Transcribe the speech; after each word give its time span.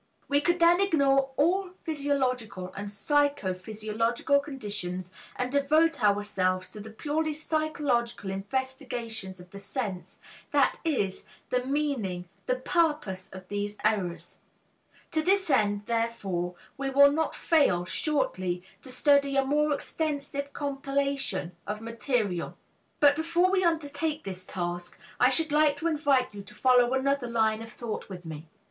We 0.27 0.41
could 0.41 0.59
then 0.59 0.81
ignore 0.81 1.29
all 1.37 1.73
physiological 1.83 2.73
and 2.75 2.89
psycho 2.89 3.53
physiological 3.53 4.39
conditions 4.39 5.11
and 5.35 5.51
devote 5.51 6.03
ourselves 6.03 6.71
to 6.71 6.79
the 6.79 6.89
purely 6.89 7.33
psychological 7.33 8.31
investigations 8.31 9.39
of 9.39 9.51
the 9.51 9.59
sense, 9.59 10.17
that 10.49 10.79
is, 10.83 11.25
the 11.51 11.63
meaning, 11.65 12.27
the 12.47 12.55
purpose 12.55 13.29
of 13.31 13.47
these 13.47 13.77
errors. 13.83 14.39
To 15.11 15.21
this 15.21 15.51
end 15.51 15.85
therefore 15.85 16.55
we 16.79 16.89
will 16.89 17.11
not 17.11 17.35
fail, 17.35 17.85
shortly, 17.85 18.63
to 18.81 18.89
study 18.91 19.35
a 19.37 19.45
more 19.45 19.71
extensive 19.71 20.51
compilation 20.51 21.51
of 21.67 21.79
material. 21.79 22.57
But 22.99 23.15
before 23.15 23.51
we 23.51 23.63
undertake 23.63 24.23
this 24.23 24.45
task, 24.45 24.97
I 25.19 25.29
should 25.29 25.51
like 25.51 25.75
to 25.75 25.87
invite 25.87 26.33
you 26.33 26.41
to 26.41 26.55
follow 26.55 26.95
another 26.95 27.27
line 27.27 27.61
of 27.61 27.71
thought 27.71 28.09
with 28.09 28.25
me. 28.25 28.47